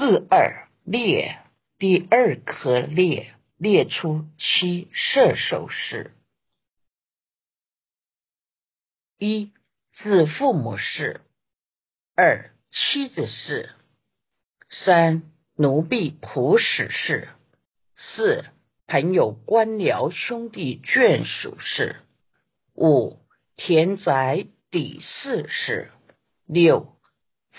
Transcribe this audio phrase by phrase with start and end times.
[0.00, 1.40] 四二列
[1.76, 6.12] 第二颗列列出七射手式：
[9.18, 9.50] 一
[9.90, 11.20] 自父母事；
[12.14, 13.70] 二妻子事；
[14.70, 15.24] 三
[15.56, 17.26] 奴婢仆使事；
[17.96, 18.44] 四
[18.86, 21.96] 朋友官僚兄弟眷属事；
[22.76, 23.18] 五
[23.56, 25.90] 田宅邸事事；
[26.46, 26.96] 六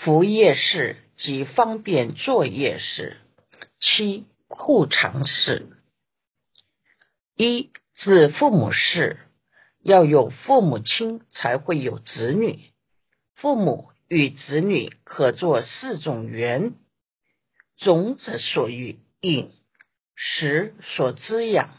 [0.02, 0.96] 服业事。
[1.20, 3.18] 及方便作业事。
[3.78, 5.68] 七库藏事。
[7.36, 9.18] 一子父母事，
[9.82, 12.70] 要有父母亲才会有子女。
[13.34, 16.72] 父母与子女可做四种缘：
[17.76, 19.52] 种子所育，饮
[20.16, 21.76] 食所滋养，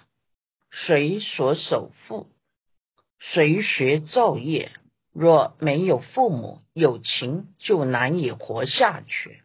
[0.69, 2.27] 水所守护，
[3.19, 4.71] 随学造业。
[5.13, 9.41] 若没有父母有情，就难以活下去。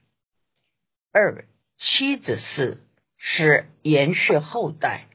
[1.12, 2.86] 二妻子事
[3.16, 5.08] 是延续后代，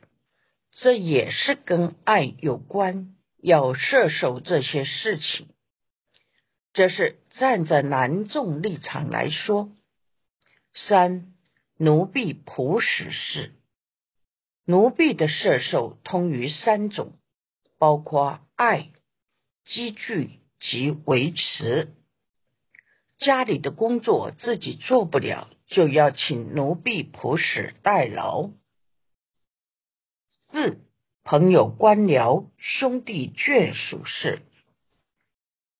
[0.71, 5.47] 这也是跟爱有关，要射手这些事情。
[6.73, 9.71] 这是站在男众立场来说。
[10.73, 11.33] 三
[11.77, 13.53] 奴婢仆使事，
[14.65, 17.13] 奴婢的射手通于三种，
[17.77, 18.89] 包括爱、
[19.65, 20.40] 积聚。
[20.61, 21.93] 及维持
[23.17, 28.51] 家里的工作自己做不了，就要请奴婢仆使代劳。
[30.29, 30.79] 四
[31.23, 34.41] 朋友官僚兄弟眷属事，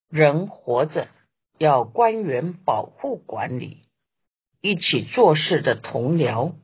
[0.10, 1.08] 人活着
[1.58, 3.86] 要官员保护管理，
[4.62, 6.56] 一起做事的同僚、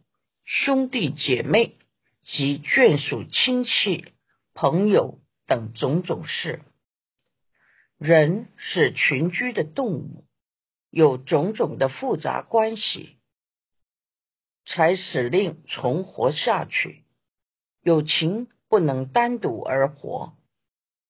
[0.43, 1.75] 兄弟姐妹
[2.23, 4.13] 及眷属亲戚
[4.53, 6.61] 朋友等种种事。
[7.97, 10.23] 人是群居的动物，
[10.91, 13.17] 有种种的复杂关系，
[14.67, 17.03] 才使令存活下去。
[17.81, 20.33] 有情不能单独而活，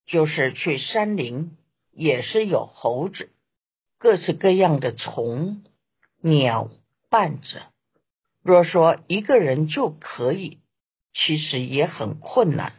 [0.05, 1.57] 就是去山林，
[1.91, 3.31] 也是有猴子，
[3.97, 5.65] 各式各样的虫
[6.21, 6.71] 鸟
[7.09, 7.73] 伴着。
[8.41, 10.59] 若说一个人就可以，
[11.13, 12.71] 其实也很困难。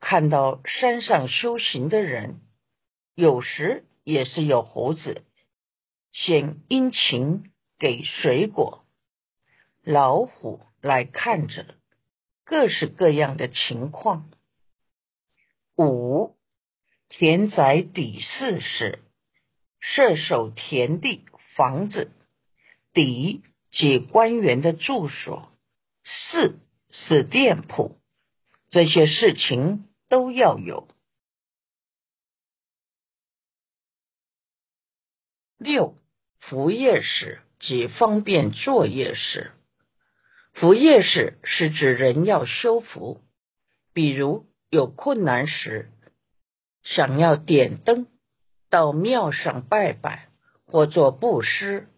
[0.00, 2.40] 看到山上修行的人。
[3.14, 5.22] 有时也是有猴子
[6.12, 8.84] 献殷勤给水果，
[9.82, 11.76] 老虎来看着，
[12.44, 14.30] 各式各样的情况。
[15.76, 16.36] 五
[17.08, 19.02] 田宅邸室是
[19.80, 22.10] 射手田地房子，
[22.92, 25.52] 邸即官员的住所，
[26.02, 26.58] 室
[26.90, 27.98] 是店铺，
[28.70, 30.88] 这些事情都要有。
[35.64, 35.96] 六
[36.40, 39.50] 服业时即方便作业时，
[40.52, 43.22] 服业时是指人要修福，
[43.94, 45.90] 比如有困难时，
[46.82, 48.08] 想要点灯，
[48.68, 50.28] 到庙上拜拜，
[50.66, 51.88] 或做布施，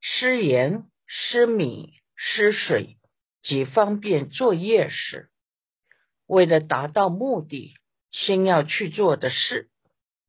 [0.00, 2.96] 施盐、施米、施水
[3.42, 5.28] 及方便作业时，
[6.26, 7.74] 为了达到目的，
[8.12, 9.68] 先要去做的事，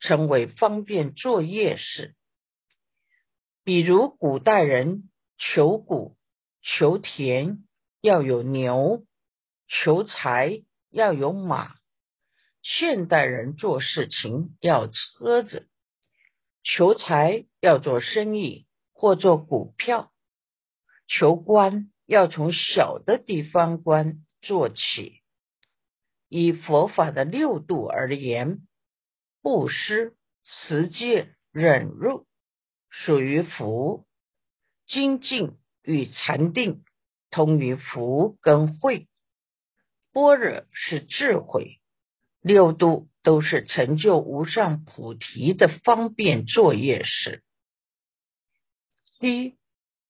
[0.01, 2.15] 称为方便作业事。
[3.69, 6.17] 比如古代人求谷、
[6.63, 7.59] 求田
[8.01, 9.05] 要有牛，
[9.67, 11.75] 求财要有马；
[12.63, 15.69] 现代人做事情要车子，
[16.63, 20.11] 求财要做生意或做股票，
[21.07, 25.21] 求官要从小的地方官做起。
[26.27, 28.67] 以佛法的六度而言，
[29.43, 32.25] 布施、持戒、忍辱。
[32.89, 34.05] 属于福，
[34.87, 36.83] 精进与禅定
[37.29, 39.07] 通于福跟慧，
[40.11, 41.79] 般若是智慧，
[42.41, 47.43] 六度都是成就无上菩提的方便作业事。
[49.19, 49.55] 一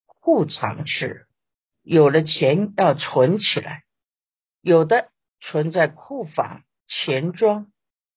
[0.06, 1.28] 库藏是
[1.82, 3.84] 有了钱要存起来，
[4.62, 5.12] 有的
[5.42, 7.72] 存在库房、钱庄，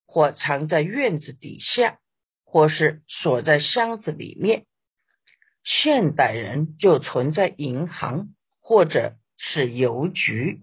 [0.06, 1.98] 或藏在院子底下。
[2.52, 4.66] 或是锁在箱子里面，
[5.64, 10.60] 现代人就存在银行或者是邮局。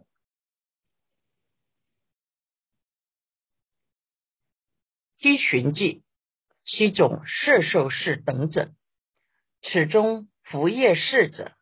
[5.17, 6.03] 七旬记
[6.63, 8.71] 七种摄受事等者，
[9.63, 11.53] 此中服业事者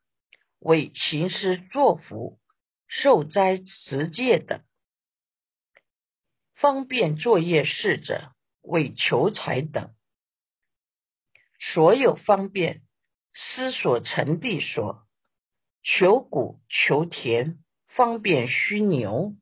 [0.59, 2.37] 为行施作福、
[2.89, 4.59] 受灾持戒等；
[6.53, 9.93] 方便作业事者为求财等。
[11.59, 12.81] 所有方便
[13.33, 15.03] 思所成地说：
[15.83, 17.57] 求谷求田，
[17.87, 19.35] 方便须牛；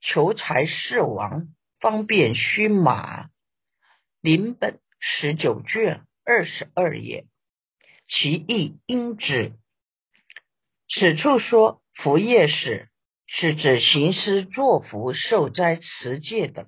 [0.00, 3.28] 求财事王，方便须马。
[4.20, 7.26] 临本十九卷二十二页，
[8.06, 9.52] 其意应之。
[10.88, 12.88] 此处说福业时，
[13.26, 16.66] 是指行施作福、受灾持戒等；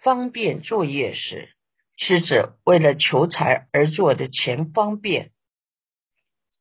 [0.00, 1.53] 方便作业时，
[1.96, 5.30] 是指为了求财而做的钱方便。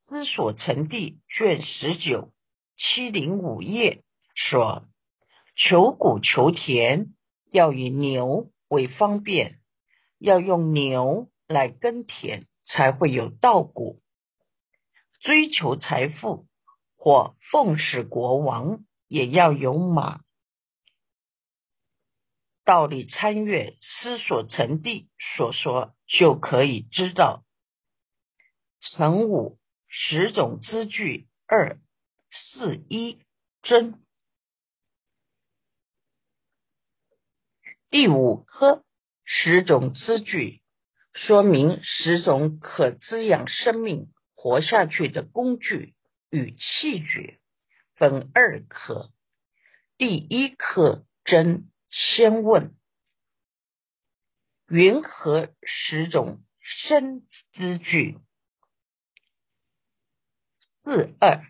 [0.07, 2.31] 思所成地卷十九
[2.77, 4.03] 七零五页
[4.35, 4.85] 说：
[5.55, 7.13] 求谷求田，
[7.51, 9.59] 要以牛为方便，
[10.19, 14.01] 要用牛来耕田，才会有稻谷。
[15.19, 16.45] 追求财富
[16.95, 20.21] 或奉使国王，也要有马。
[22.65, 27.43] 道理参阅思所成地所说，就可以知道。
[28.79, 31.77] 成五十种字句二
[32.29, 33.19] 四一
[33.61, 34.01] 真。
[37.89, 38.83] 第五科
[39.25, 40.61] 十种字句，
[41.13, 45.95] 说明十种可滋养生命活下去的工具
[46.29, 47.39] 与器具，
[47.95, 49.11] 分二科。
[49.97, 51.69] 第一科真。
[51.95, 52.75] 先问：
[54.67, 58.17] 云何十种生之句？
[60.83, 61.45] 四二，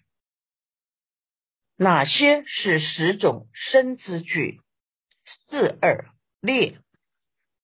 [1.78, 4.60] 哪些是十种生之句？
[5.24, 6.78] 四二列，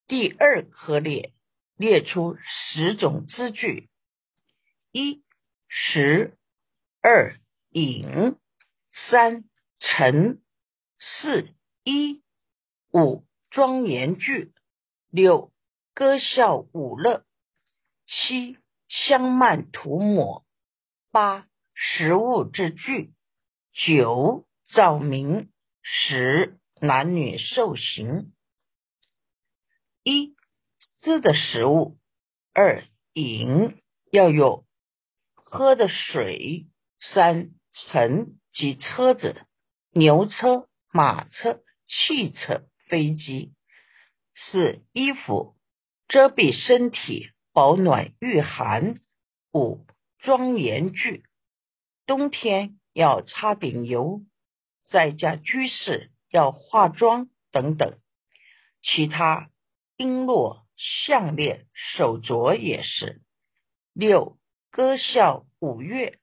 [0.08, 1.34] 第二颗列
[1.76, 3.90] 列出十种之句：
[4.94, 5.22] 一
[5.68, 6.38] 十，
[7.02, 7.38] 二
[7.72, 8.38] 引，
[8.94, 9.44] 三
[9.82, 10.42] 成，
[10.98, 11.54] 四
[11.84, 12.24] 一。
[12.92, 14.52] 五庄严句，
[15.10, 15.52] 六
[15.94, 17.24] 歌笑舞乐，
[18.06, 18.58] 七
[18.88, 20.46] 香曼涂抹，
[21.12, 23.14] 八食物之具，
[23.74, 25.52] 九照明，
[25.82, 28.34] 十男女受刑。
[30.04, 30.36] 一
[31.00, 31.98] 吃的食物，
[32.54, 33.76] 二饮。
[34.12, 34.66] 要有
[35.36, 36.66] 喝的水，
[37.00, 39.46] 三乘及车子，
[39.92, 42.64] 牛车、马车、汽车。
[42.90, 43.54] 飞机
[44.36, 45.56] 四衣服
[46.08, 48.96] 遮蔽身体，保暖御寒。
[49.52, 49.86] 五
[50.20, 51.24] 庄严具，
[52.06, 54.22] 冬天要擦点油，
[54.88, 57.98] 在家居士要化妆等等。
[58.82, 59.50] 其他
[59.98, 63.22] 璎珞、项链、手镯也是。
[63.94, 64.38] 六
[64.70, 66.20] 歌笑舞乐，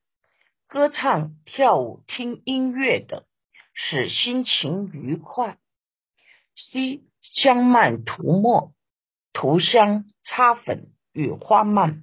[0.69, 3.25] 歌唱、跳舞、听音乐等，
[3.75, 5.59] 使心情愉快。
[6.57, 8.73] 七香蔓涂抹，
[9.35, 12.03] 涂香、擦粉与花蔓。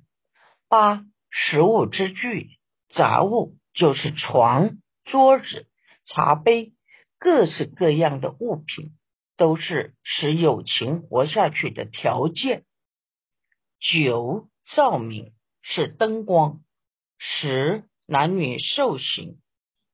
[0.69, 2.51] 八食物之具，
[2.89, 5.65] 杂物就是床、桌子、
[6.05, 6.73] 茶杯，
[7.17, 8.95] 各式各样的物品，
[9.37, 12.63] 都是使友情活下去的条件。
[13.79, 15.33] 九照明
[15.63, 16.61] 是灯光。
[17.17, 19.39] 十男女受刑，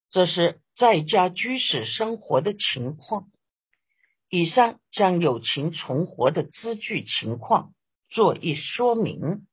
[0.10, 3.30] 这是在家居士生活的情况。
[4.30, 7.74] 以上将友情存活的资据情况
[8.10, 9.48] 做一说明。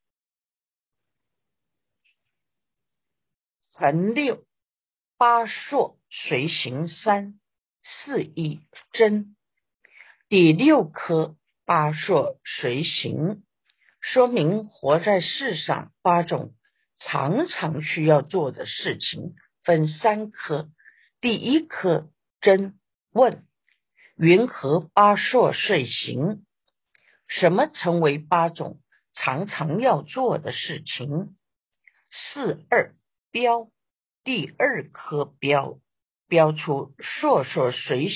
[3.72, 4.44] 陈六
[5.16, 7.40] 八朔随行三
[7.82, 8.60] 四一
[8.92, 9.34] 真
[10.28, 13.42] 第六颗八朔随行，
[14.00, 16.54] 说明活在世上八种
[16.98, 20.70] 常常需要做的事情分三颗。
[21.20, 22.78] 第一颗真
[23.10, 23.46] 问。
[24.18, 26.46] 云何八朔睡行？
[27.28, 28.80] 什么成为八种
[29.12, 31.36] 常常要做的事情？
[32.10, 32.94] 四二
[33.30, 33.68] 标
[34.24, 35.78] 第二颗标
[36.28, 38.08] 标出硕硕随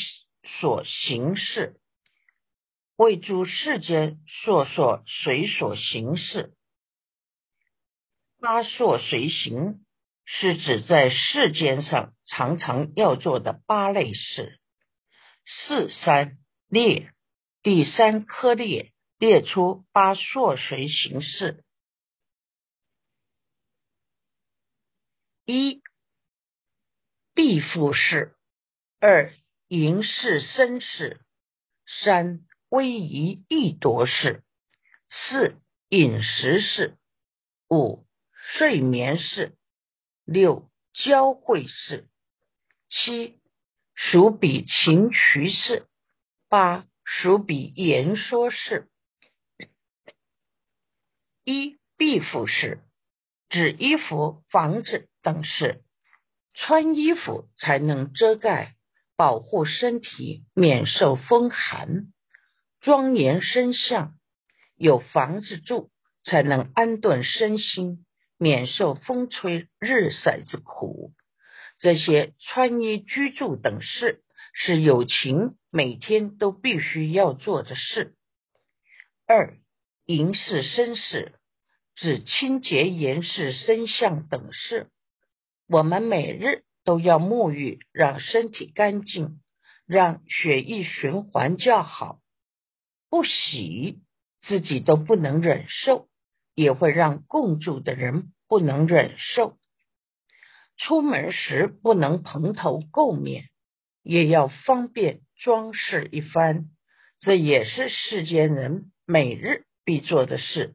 [0.60, 1.78] 所行事，
[2.96, 6.54] 为诸世间硕硕随所行事。
[8.40, 9.84] 八朔随行
[10.24, 14.59] 是指在世间上常常要做的八类事。
[15.46, 17.12] 四三列
[17.62, 21.64] 第三颗列列出八朔随形式：
[25.44, 25.82] 一
[27.34, 28.34] 必复式；
[29.00, 29.34] 二
[29.68, 31.18] 迎事生式；
[31.86, 34.42] 三威仪易夺式；
[35.08, 36.96] 四饮食式；
[37.68, 39.56] 五睡眠式；
[40.24, 42.06] 六交会式；
[42.88, 43.39] 七。
[44.02, 45.86] 属比情渠事，
[46.48, 48.88] 八属比言说事。
[51.44, 52.80] 一避服事，
[53.50, 55.84] 指衣服、房子等事。
[56.54, 58.74] 穿衣服才能遮盖、
[59.16, 62.06] 保护身体免受风寒，
[62.80, 64.14] 庄严身相；
[64.76, 65.90] 有房子住，
[66.24, 68.06] 才能安顿身心，
[68.38, 71.12] 免受风吹日晒之苦。
[71.80, 74.22] 这些穿衣、居住等事，
[74.52, 78.14] 是友情每天都必须要做的事。
[79.26, 79.56] 二、
[80.04, 81.32] 淫事、身事，
[81.94, 84.90] 指清洁、严饰身相等事。
[85.68, 89.40] 我们每日都要沐浴，让身体干净，
[89.86, 92.20] 让血液循环较好。
[93.08, 94.00] 不洗，
[94.40, 96.08] 自己都不能忍受，
[96.54, 99.56] 也会让共住的人不能忍受。
[100.80, 103.50] 出门时不能蓬头垢面，
[104.02, 106.70] 也要方便装饰一番，
[107.18, 110.74] 这也是世间人每日必做的事。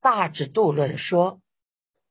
[0.00, 1.40] 大智度论说。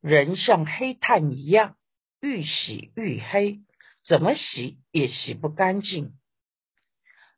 [0.05, 1.77] 人像黑炭一样，
[2.19, 3.61] 愈洗愈黑，
[4.05, 6.11] 怎么洗也洗不干净。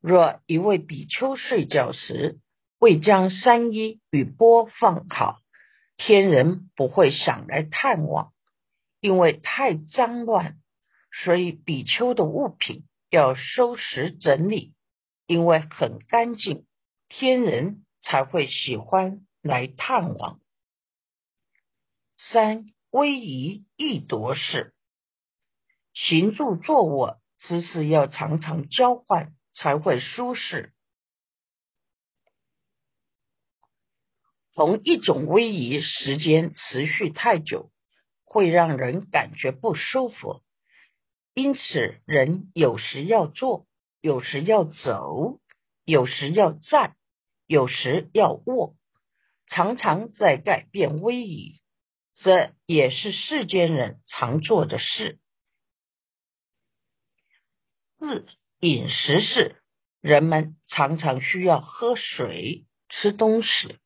[0.02, 2.40] 若一位比丘睡觉时
[2.80, 5.42] 未将三衣与钵放好，
[5.98, 8.34] 天人不会想来探望，
[9.00, 10.58] 因为太脏乱，
[11.12, 14.74] 所以比丘的物品要收拾整理，
[15.25, 16.66] 因为很干净，
[17.08, 20.42] 天人才会喜欢来探望。
[22.18, 24.74] 三威仪易夺事，
[25.94, 30.74] 行住坐卧姿势要常常交换，才会舒适。
[34.56, 37.72] 同一种威仪时间持续太久，
[38.24, 40.42] 会让人感觉不舒服。
[41.34, 43.68] 因此，人有时要坐，
[44.00, 45.42] 有时要走，
[45.84, 46.96] 有时要站，
[47.46, 48.78] 有时要卧，
[49.48, 51.60] 常常在改变威仪。
[52.16, 55.20] 这也是世间人常做的事。
[58.00, 58.26] 四
[58.62, 59.62] 饮食是
[60.00, 63.80] 人们常常需要喝水、吃东西。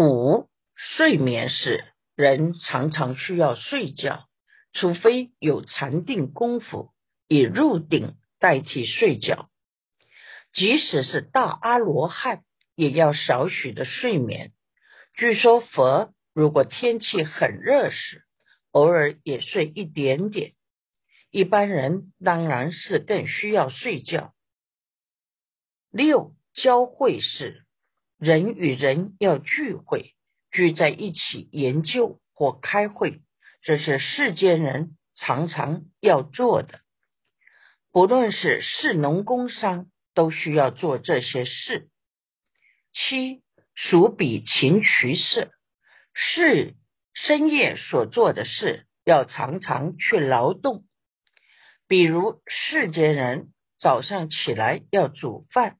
[0.00, 1.84] 五睡眠是
[2.16, 4.28] 人常常需要睡觉，
[4.72, 6.90] 除非有禅定功夫，
[7.28, 9.50] 以入定代替睡觉。
[10.52, 12.42] 即使是大阿罗汉。
[12.76, 14.52] 也要少许的睡眠。
[15.12, 18.24] 据说佛如果天气很热时，
[18.70, 20.54] 偶尔也睡一点点。
[21.30, 24.32] 一般人当然是更需要睡觉。
[25.90, 27.66] 六交会是
[28.20, 30.14] 人与人要聚会，
[30.52, 33.22] 聚在一起研究或开会，
[33.62, 36.80] 这是世间人常常要做的。
[37.90, 41.88] 不论是士农工商，都需要做这些事。
[42.92, 43.42] 七
[43.74, 45.50] 属比勤渠事，
[46.12, 46.74] 是
[47.14, 50.84] 深夜所做的事，要常常去劳动。
[51.88, 53.48] 比如世间人
[53.80, 55.78] 早上起来要煮饭，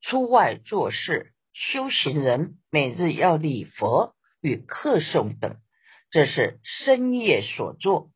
[0.00, 5.56] 出外做事；修行人每日要礼佛与课诵等，
[6.10, 8.10] 这是深夜所做。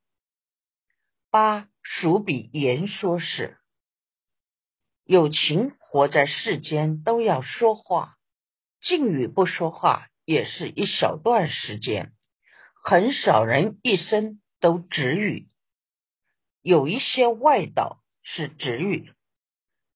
[1.30, 3.58] 八属比言说事，
[5.04, 8.16] 有情活在世间都要说话。
[8.80, 12.12] 静语不说话也是一小段时间，
[12.82, 15.48] 很少人一生都止语，
[16.62, 19.12] 有一些外道是止语，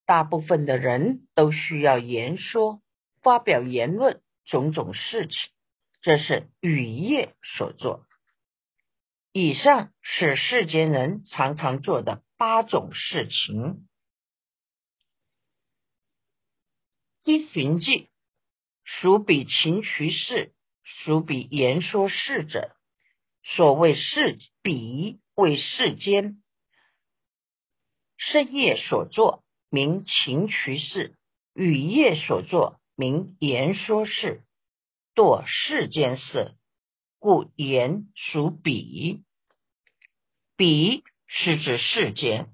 [0.07, 2.83] 大部分的人都需要言说，
[3.23, 5.51] 发表言论，种种事情，
[6.03, 8.07] 这是语业所做。
[9.33, 13.87] 以上是世间人常常做的八种事情。
[17.25, 18.09] 一循迹。
[18.91, 22.75] 属比勤渠事，属比言说事者。
[23.45, 26.43] 所谓事比为世间
[28.17, 31.13] 深夜所作，名勤渠事；
[31.53, 34.43] 雨夜所作，名言说事。
[35.15, 36.57] 堕世间事，
[37.21, 39.23] 故言属彼。
[40.57, 42.53] 彼是指世间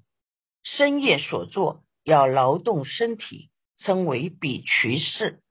[0.61, 3.49] 深夜所作，要劳动身体，
[3.79, 5.41] 称为彼渠事。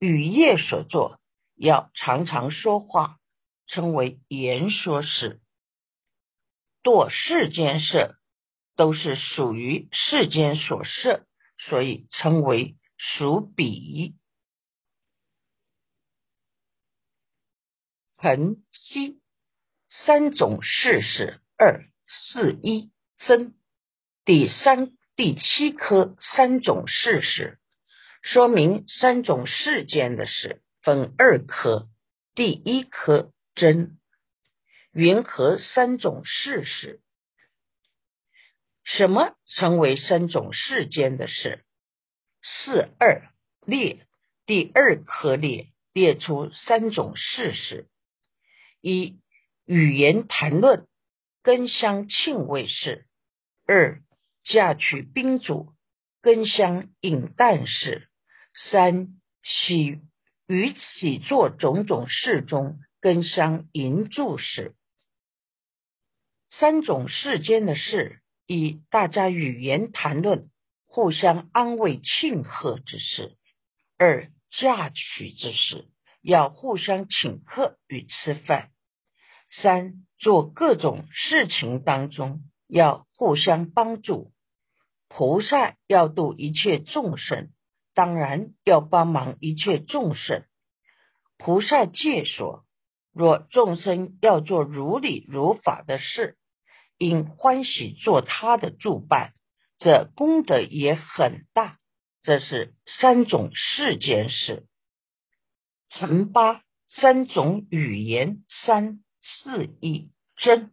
[0.00, 1.20] 雨夜所作，
[1.54, 3.18] 要常常说话，
[3.68, 5.40] 称为言说事。
[6.82, 8.16] 堕世间事，
[8.74, 11.24] 都是属于世间所设，
[11.56, 14.16] 所以称为属彼。
[18.22, 19.18] 恒息
[19.88, 23.54] 三种事是二四一真，
[24.26, 27.58] 第三第七颗三种事是。
[28.20, 31.88] 说明三种世间的事分二科，
[32.34, 33.98] 第一科真，
[34.92, 37.00] 云何三种事实？
[38.84, 41.64] 什么成为三种世间的事？
[42.42, 43.30] 四二
[43.64, 44.06] 列
[44.44, 47.88] 第二科列列出三种事实：
[48.80, 49.18] 一、
[49.66, 50.86] 语言谈论
[51.42, 53.04] 根香庆卫事；
[53.66, 54.02] 二、
[54.42, 55.72] 嫁娶宾主
[56.20, 58.02] 根香饮淡事；
[58.54, 60.00] 三、起
[60.46, 64.74] 与起作种种事中根香迎住事。
[66.48, 68.20] 三种世间的事。
[68.52, 70.50] 以大家语言谈论、
[70.84, 73.36] 互相安慰、庆贺之事；
[73.96, 75.84] 二嫁娶之事，
[76.22, 78.68] 要互相请客与吃饭；
[79.48, 84.32] 三做各种事情当中要互相帮助。
[85.08, 87.50] 菩萨要度一切众生，
[87.94, 90.44] 当然要帮忙一切众生。
[91.36, 92.64] 菩萨戒说：
[93.12, 96.36] 若众生要做如理如法的事。
[97.02, 99.32] 应欢喜做他的助伴，
[99.78, 101.78] 这功德也很大。
[102.20, 104.66] 这是三种世间事。
[105.90, 110.70] 乘八三种语言三四一真。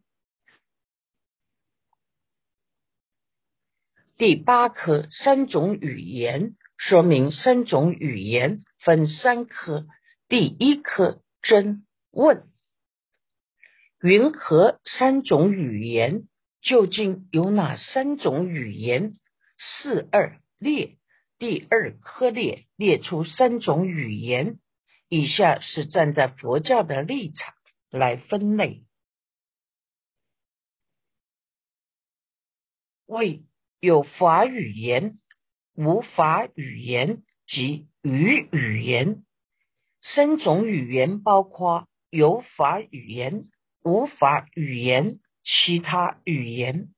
[4.16, 9.88] 第八科三种语言，说明三种语言分三科。
[10.28, 12.48] 第一科真问。
[14.00, 16.28] 云何三种语言？
[16.62, 19.18] 究竟有哪三种语言？
[19.58, 20.98] 四二列
[21.40, 24.60] 第二科列列出三种语言。
[25.10, 27.54] 以下是站在佛教的立场
[27.90, 28.86] 来分类：
[33.06, 33.44] 为
[33.80, 35.20] 有法语言、
[35.76, 39.24] 无法语言及语语言。
[40.02, 43.50] 三种语言包括有法语言。
[43.84, 46.90] 无法语言，其他语言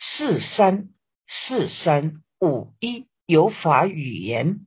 [0.00, 0.88] 四三
[1.28, 4.66] 四三五一有法语言。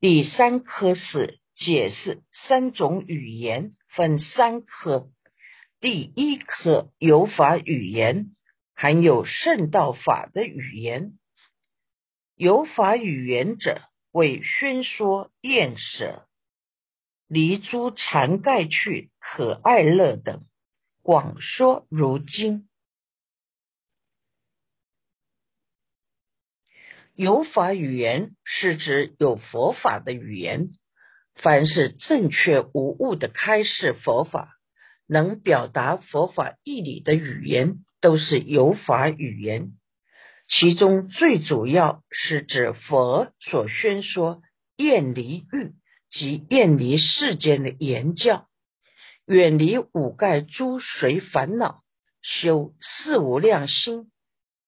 [0.00, 5.10] 第三科是解释三种语言分三科。
[5.80, 8.32] 第一科有法语言，
[8.74, 11.18] 含有圣道法的语言。
[12.36, 16.28] 有法语言者，为宣说厌舍。
[17.26, 20.46] 离诸禅盖去可爱乐等
[21.02, 22.68] 广说如经，
[27.14, 30.70] 有法语言是指有佛法的语言。
[31.42, 34.50] 凡是正确无误的开示佛法，
[35.06, 39.72] 能表达佛法义理的语言，都是有法语言。
[40.48, 44.42] 其中最主要是指佛所宣说
[44.76, 45.74] 厌离欲。
[46.10, 48.48] 及“厌离世间的言教，
[49.26, 51.82] 远离五盖诸随烦恼，
[52.22, 54.10] 修四无量心，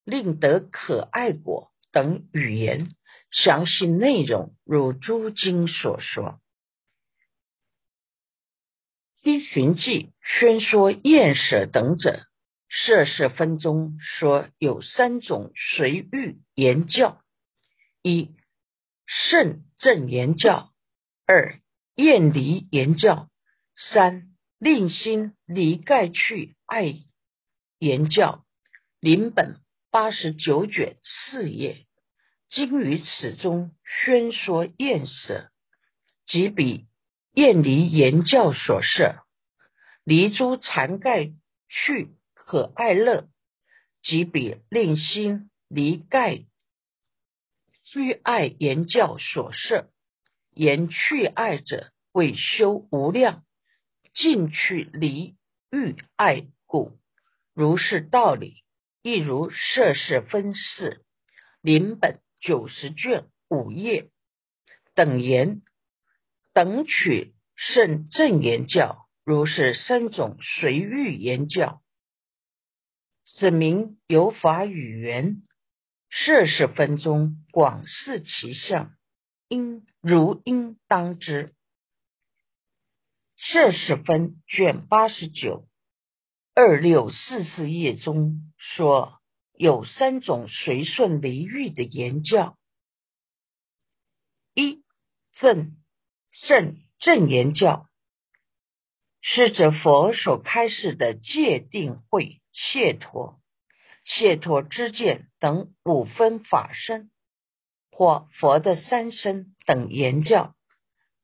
[0.05, 2.91] 令得可爱果等语言，
[3.31, 6.39] 详细内容如诸经所说。
[9.23, 12.27] 依寻记宣说厌舍等者，
[12.69, 17.21] 摄事分中说有三种随欲言教：
[18.03, 18.31] 一
[19.07, 20.71] 圣正言教。
[21.27, 21.61] 二
[21.95, 23.29] 厌离言教，
[23.77, 26.95] 三令心离盖去爱
[27.79, 28.45] 言教。
[29.01, 31.87] 临本八十九卷四页，
[32.49, 35.51] 经于此中宣说厌舍，
[36.27, 36.87] 即比
[37.33, 39.23] 厌离言教所摄；
[40.05, 41.33] 离诸残盖
[41.69, 43.29] 去可爱乐，
[44.03, 46.45] 即彼令心离盖
[47.85, 49.91] 去爱言教所摄。
[50.53, 53.45] 言去爱者，为修无量，
[54.13, 55.37] 尽去离
[55.71, 56.99] 欲爱故。
[57.55, 58.65] 如是道理，
[59.03, 61.05] 亦如摄事分事。
[61.63, 64.11] 临本九十卷五页
[64.95, 65.63] 等言，
[66.53, 71.83] 等取圣正言教，如是三种随欲言教。
[73.23, 75.43] 此名有法语言，
[76.09, 78.95] 摄事分中广示其相。
[79.49, 81.55] 应如应当知，
[83.37, 85.67] 摄氏分卷八十九
[86.55, 89.21] 二六四四页中说，
[89.55, 92.57] 有三种随顺离欲的言教：
[94.55, 94.85] 一
[95.33, 95.77] 正
[96.47, 97.87] 圣正言教，
[99.21, 103.41] 是指佛所开示的戒定慧、解脱、
[104.05, 107.11] 解脱之见等五分法身。
[107.93, 110.55] 或佛的三身等言教，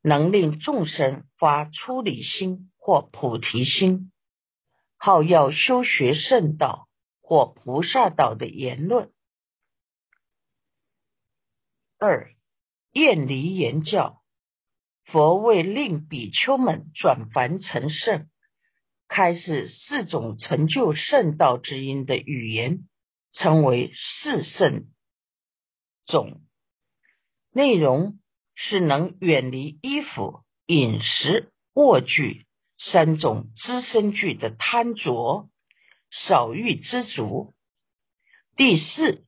[0.02, 4.12] 能令众生发出离心或菩提心，
[4.98, 6.86] 好要修学圣道
[7.22, 9.10] 或菩萨道的言论。
[11.98, 12.30] 二
[12.92, 14.22] 厌离言教，
[15.06, 18.28] 佛为令比丘们转凡成圣，
[19.08, 22.88] 开始四种成就圣道之因的语言，
[23.32, 24.86] 称为四圣
[26.06, 26.40] 种。
[27.52, 28.18] 内容
[28.54, 32.46] 是能远离衣服、饮食、卧具
[32.78, 35.48] 三种滋生具的贪着，
[36.10, 37.54] 少欲知足。
[38.56, 39.24] 第四。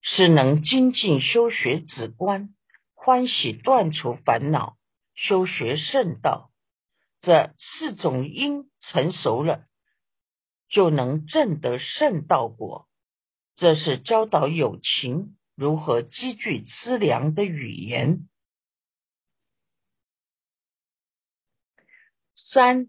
[0.00, 2.50] 是能精进修学止观，
[2.94, 4.77] 欢喜断除烦恼，
[5.20, 6.52] 修学圣道。
[7.20, 9.64] 这四种因成熟了，
[10.68, 12.88] 就能证得圣道果。
[13.56, 18.28] 这是教导有情如何积聚资粮的语言。
[22.36, 22.86] 三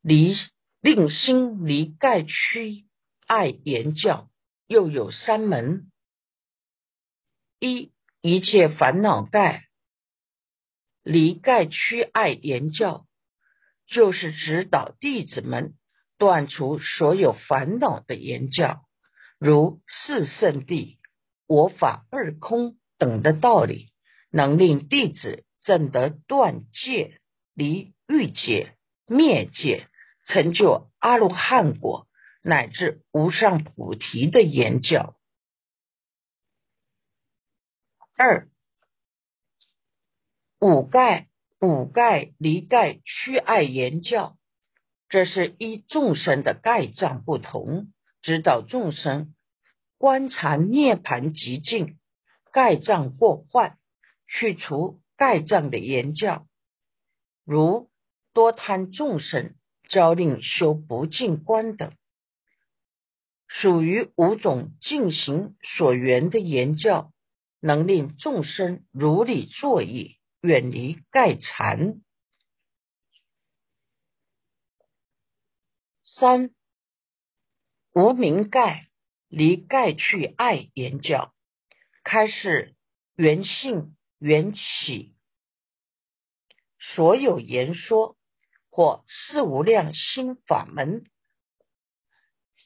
[0.00, 0.34] 离
[0.80, 2.86] 令心离盖区
[3.26, 4.28] 爱言教。
[4.66, 5.92] 又有三门：
[7.60, 9.68] 一一切烦恼盖
[11.04, 13.06] 离盖区爱言教，
[13.86, 15.74] 就是指导弟子们
[16.18, 18.84] 断除所有烦恼的言教，
[19.38, 20.98] 如四圣谛、
[21.46, 23.92] 我法二空等的道理，
[24.30, 27.20] 能令弟子证得断戒、
[27.54, 29.88] 离欲界、灭界，
[30.26, 32.08] 成就阿罗汉果。
[32.46, 35.16] 乃至无上菩提的言教。
[38.18, 38.50] 二
[40.64, 41.28] 五盖
[41.60, 44.38] 五盖离盖趋爱言教，
[45.10, 49.34] 这是依众生的盖障不同，指导众生
[49.98, 51.98] 观察涅盘极境，
[52.50, 53.76] 盖障过患，
[54.26, 56.46] 去除盖障的言教，
[57.44, 57.90] 如
[58.32, 61.92] 多贪众生，教令修不净观等。
[63.48, 67.12] 属于五种进行所缘的言教，
[67.60, 72.02] 能令众生如理作意，远离盖禅。
[76.02, 76.54] 三
[77.94, 78.90] 无名盖
[79.28, 81.34] 离盖去爱言教，
[82.02, 82.74] 开始
[83.16, 85.14] 缘性缘起，
[86.78, 88.18] 所有言说
[88.68, 91.06] 或四无量心法门。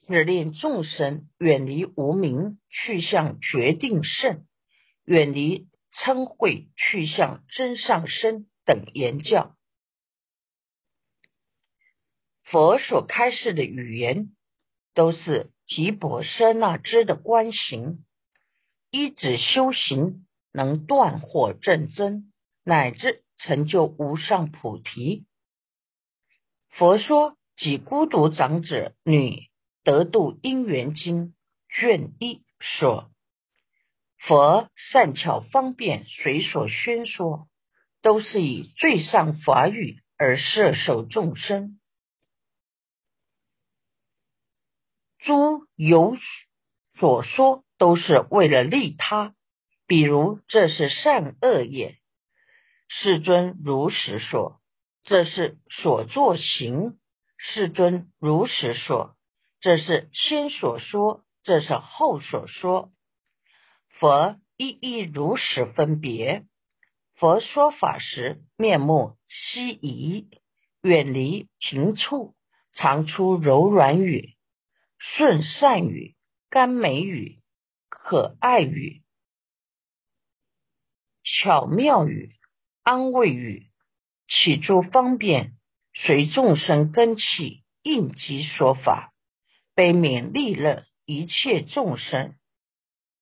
[0.09, 4.45] 使令众生远离无名，去向决定胜；
[5.05, 5.69] 远离
[6.01, 9.57] 称会，去向真上身等言教。
[12.45, 14.35] 佛所开示的语言，
[14.95, 18.05] 都是提婆舍那支的观行，
[18.91, 22.33] 依止修行，能断惑正真，
[22.65, 25.27] 乃至成就无上菩提。
[26.71, 29.49] 佛说即孤独长者女。
[29.91, 31.29] 《得度因缘经》
[31.75, 33.11] 卷一说
[34.19, 37.49] ：“佛善巧方便，随所宣说，
[38.03, 41.79] 都是以最上法语而摄受众生。
[45.19, 46.17] 诸有
[46.95, 49.35] 所说，都是为了利他。
[49.87, 51.99] 比如这是善恶业，
[52.89, 54.61] 世尊如实说；
[55.05, 56.99] 这是所作行，
[57.37, 59.15] 世尊如实说。”
[59.61, 62.93] 这是先所说，这是后所说。
[63.99, 66.45] 佛一一如实分别。
[67.17, 70.29] 佛说法时，面目稀移，
[70.83, 72.37] 远离平处，
[72.73, 74.37] 常出柔软语、
[74.99, 76.15] 顺善语、
[76.49, 77.41] 甘美语、
[77.89, 79.03] 可爱语、
[81.25, 82.37] 巧妙语、
[82.85, 83.67] 安慰语，
[84.29, 85.57] 起诸方便，
[85.93, 89.13] 随众生根器应机说法。
[89.75, 92.37] 悲悯利乐一切众生，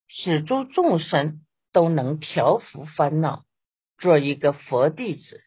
[0.09, 1.40] 使诸众生
[1.73, 3.45] 都能调伏烦恼。
[3.99, 5.42] 做一个佛弟子，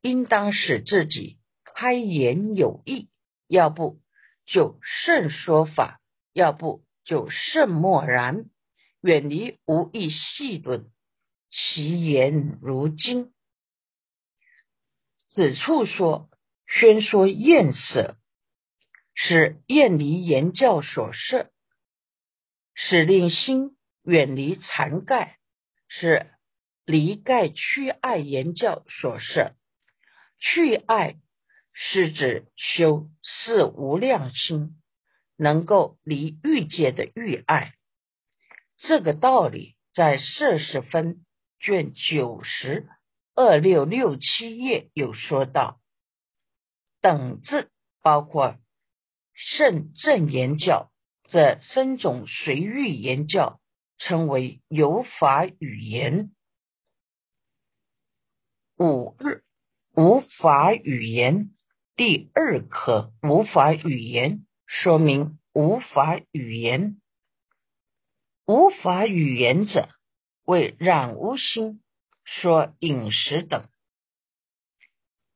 [0.00, 3.08] 应当使自己开言有益，
[3.46, 4.00] 要不
[4.46, 6.00] 就慎说法，
[6.32, 8.46] 要不就慎默然，
[9.00, 10.90] 远离无益细论，
[11.50, 13.32] 其言如金。
[15.28, 16.30] 此处说
[16.66, 18.16] 宣说厌舍。
[19.22, 21.50] 是厌离言教所摄，
[22.74, 25.36] 使令心远离残盖；
[25.88, 26.30] 是
[26.84, 29.54] 离盖去爱言教所摄，
[30.38, 31.16] 去爱
[31.72, 34.80] 是指修四无量心，
[35.36, 37.74] 能够离欲界的欲爱。
[38.76, 41.24] 这个道理在摄氏分
[41.58, 42.88] 卷九十
[43.34, 45.78] 二六六七页有说到，
[47.02, 47.70] 等字
[48.02, 48.56] 包括
[49.34, 50.90] 圣正言教
[51.28, 53.59] 这三种随欲言教，
[54.00, 56.32] 称为有法语言。
[58.78, 59.44] 五日
[59.94, 61.50] 无法语言，
[61.96, 67.00] 第二课无法语言，说明无法语言。
[68.46, 69.90] 无法语言者，
[70.44, 71.82] 为染污心
[72.24, 73.68] 说饮食等。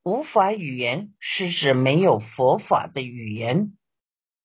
[0.03, 3.77] 无法语言是指没有佛法的语言，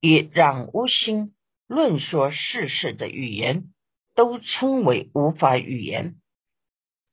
[0.00, 1.35] 以染污心
[1.66, 3.72] 论说世事的语言，
[4.14, 6.16] 都称为无法语言。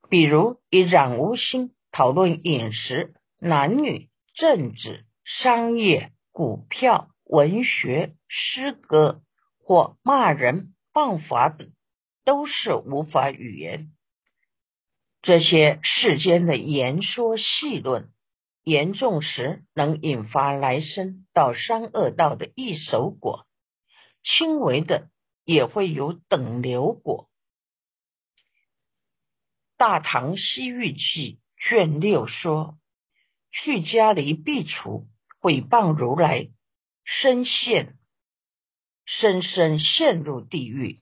[0.10, 9.22] 比如以染污心讨论饮食、男女、政治、商业、股票、文学、诗歌
[9.60, 10.74] 或骂人。
[10.98, 11.74] 谤法等
[12.26, 13.92] 都是无法语言。
[15.22, 18.10] 这些世间的言说细论，
[18.64, 23.46] 严重时能引发来生到三恶道的一手果；
[24.24, 25.10] 轻微的
[25.48, 27.30] 也会有等流果。
[29.78, 32.78] 《大唐西域记》卷六说：
[33.50, 35.08] 去家离必除，
[35.40, 36.50] 毁谤如来，
[37.06, 37.96] 深陷。
[39.06, 41.02] 深深陷入地狱。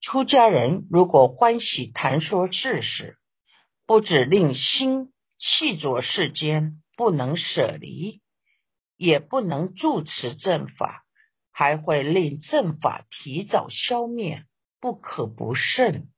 [0.00, 3.16] 出家人如果欢喜谈说智识，
[3.86, 8.20] 不止令心气着世间，不能舍离，
[8.96, 11.03] 也不能住持正法，
[11.54, 14.44] 还会令正法提早消灭，
[14.80, 16.08] 不可不慎。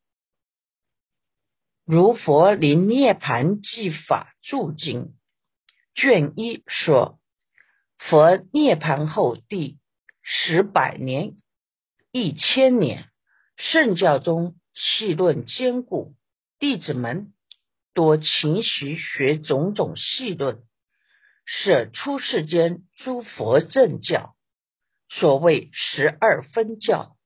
[1.85, 5.15] 如佛临涅盘记法注经
[5.95, 7.21] 卷一说，
[7.99, 9.79] 佛涅盘后第。
[10.29, 11.37] 十百年、
[12.11, 13.09] 一千年，
[13.57, 16.17] 圣教中细论坚固，
[16.59, 17.33] 弟子们
[17.95, 20.65] 多勤习学种种细论，
[21.45, 24.36] 舍出世间诸佛正教。
[25.19, 27.17] 所谓十二分教，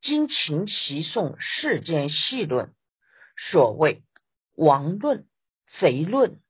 [0.00, 2.74] 今勤习诵世间细论。
[3.50, 4.02] 所谓
[4.54, 5.28] 王论、
[5.78, 6.40] 贼论、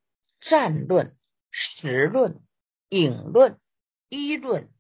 [0.40, 1.16] 战论、
[1.50, 2.40] 时论、
[2.90, 3.58] 隐论、
[4.08, 4.70] 一论。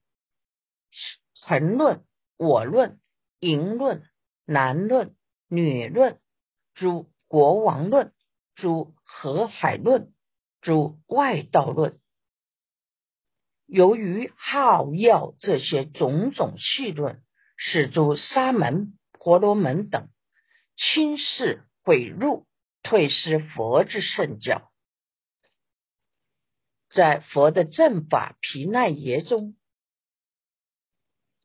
[1.34, 2.04] 臣论、
[2.36, 3.00] 我论、
[3.40, 4.08] 淫论、
[4.44, 5.16] 男论、
[5.48, 6.20] 女论、
[6.74, 8.12] 诸国王论、
[8.54, 10.14] 诸河海论、
[10.60, 11.98] 诸外道论，
[13.68, 17.22] 由于好药这些种种细论，
[17.58, 20.08] 使诸沙门、婆罗门等
[20.74, 22.46] 轻视毁入、
[22.82, 24.72] 退失佛之圣教，
[26.88, 29.54] 在佛的正法皮奈耶中。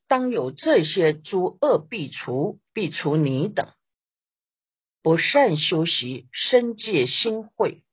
[0.07, 3.67] 当有这些诸恶必除，必除你等
[5.01, 7.83] 不善修习身戒心慧，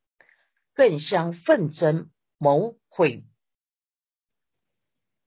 [0.74, 3.24] 更相奋争谋毁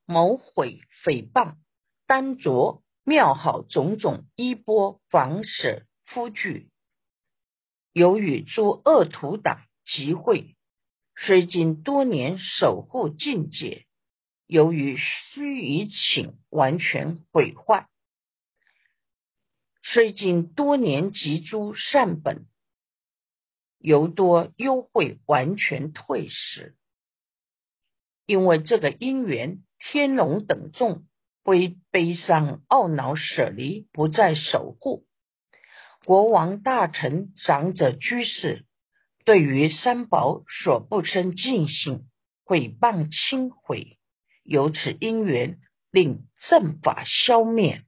[0.05, 1.55] 谋毁诽谤，
[2.05, 6.69] 单着妙好种种衣钵房舍夫具，
[7.91, 10.55] 由于诸恶徒党集会，
[11.15, 13.85] 虽经多年守护境界。
[14.45, 17.87] 由于须臾请完全毁坏，
[19.81, 22.45] 虽经多年集诸善本，
[23.79, 26.75] 犹多优惠完全退失。
[28.25, 31.03] 因为这个因缘，天龙等众
[31.43, 35.05] 为悲伤懊恼舍离，不再守护。
[36.05, 38.65] 国王大臣长者居士，
[39.25, 42.05] 对于三宝所不生尽性，
[42.45, 43.99] 毁谤轻毁。
[44.43, 45.59] 由此因缘，
[45.91, 47.83] 令正法消灭。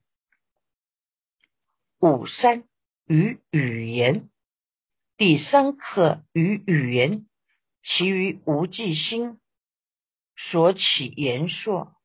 [2.02, 2.66] 五三
[3.08, 4.30] 与语言，
[5.16, 7.26] 第三课与语言，
[7.84, 9.40] 其余无记心
[10.36, 11.96] 所起言说。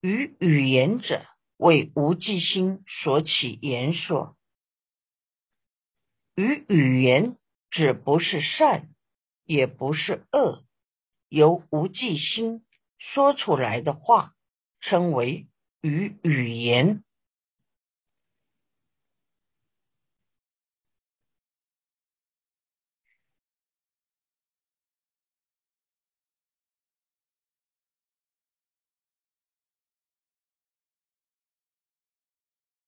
[0.00, 1.24] 与语言者，
[1.56, 4.36] 为无记心所起言说。
[6.34, 7.36] 与语言
[7.70, 8.88] 指不是善，
[9.44, 10.64] 也不是恶，
[11.28, 12.64] 由无记心。
[12.98, 14.32] 说出来的话
[14.80, 15.46] 称为
[15.82, 17.03] 与语言。